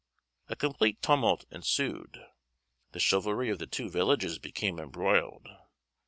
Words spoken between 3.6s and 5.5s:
two villages became embroiled.